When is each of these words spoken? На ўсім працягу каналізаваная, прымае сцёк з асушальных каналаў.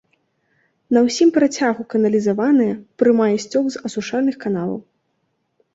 На 0.97 1.03
ўсім 1.07 1.29
працягу 1.35 1.81
каналізаваная, 1.95 2.71
прымае 3.03 3.31
сцёк 3.45 3.65
з 3.77 3.87
асушальных 3.87 4.35
каналаў. 4.47 4.79